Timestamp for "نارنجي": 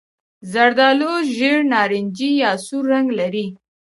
1.71-2.29